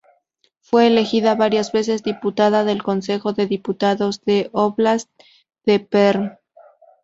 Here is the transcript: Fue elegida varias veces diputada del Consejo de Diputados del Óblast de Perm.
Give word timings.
Fue 0.61 0.87
elegida 0.87 1.35
varias 1.35 1.71
veces 1.71 2.01
diputada 2.01 2.63
del 2.63 2.81
Consejo 2.81 3.33
de 3.33 3.45
Diputados 3.45 4.19
del 4.25 4.49
Óblast 4.51 5.09
de 5.63 5.79
Perm. 5.79 6.37